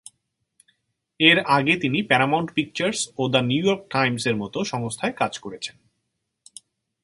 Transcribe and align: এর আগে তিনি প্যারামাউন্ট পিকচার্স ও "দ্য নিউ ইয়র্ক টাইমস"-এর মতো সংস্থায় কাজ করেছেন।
এর 1.19 1.37
আগে 1.47 1.73
তিনি 1.77 1.99
প্যারামাউন্ট 2.03 2.49
পিকচার্স 2.53 2.99
ও 3.17 3.23
"দ্য 3.29 3.41
নিউ 3.41 3.63
ইয়র্ক 3.65 3.81
টাইমস"-এর 3.89 4.35
মতো 4.35 4.59
সংস্থায় 4.63 5.13
কাজ 5.13 5.33
করেছেন। 5.39 5.75